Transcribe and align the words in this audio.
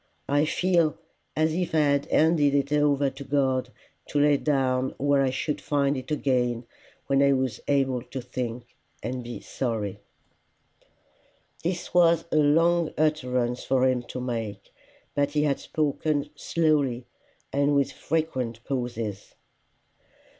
I 0.27 0.45
feel 0.45 0.97
as 1.35 1.53
if 1.53 1.75
I 1.75 1.77
had 1.81 2.05
handed 2.07 2.55
it 2.55 2.73
over 2.73 3.11
to 3.11 3.23
God 3.23 3.69
to 4.07 4.19
lay 4.19 4.35
down 4.37 4.95
where 4.97 5.21
I 5.21 5.29
should 5.29 5.61
find 5.61 5.95
it 5.95 6.09
again 6.09 6.65
when 7.05 7.21
I 7.21 7.33
was 7.33 7.59
able 7.67 8.01
to 8.01 8.19
think 8.19 8.65
and 9.03 9.23
be 9.23 9.41
sorry." 9.41 9.99
This 11.63 11.93
was 11.93 12.25
a 12.31 12.37
long 12.37 12.89
utterance 12.97 13.63
for 13.63 13.87
him 13.87 14.01
to 14.07 14.19
make, 14.19 14.73
but 15.13 15.33
he 15.33 15.43
had 15.43 15.59
spoken 15.59 16.31
slowly, 16.35 17.05
and 17.53 17.75
with 17.75 17.91
frequent 17.91 18.63
pauses. 18.63 19.35